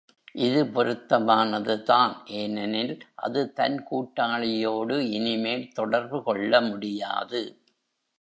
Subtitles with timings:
[0.35, 2.93] இது பொருத்தமானது தான் ஏனெனில்,
[3.15, 7.41] அது தன் கூட்டாளியோடு இனிமேல் தொடர்பு கொள்ள முடியாது.